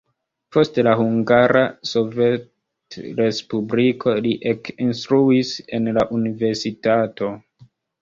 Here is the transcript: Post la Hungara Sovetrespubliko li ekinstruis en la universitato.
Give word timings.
Post 0.55 0.79
la 0.87 0.93
Hungara 1.01 1.61
Sovetrespubliko 1.89 4.17
li 4.29 4.33
ekinstruis 4.57 5.55
en 5.81 5.95
la 6.03 6.11
universitato. 6.21 7.35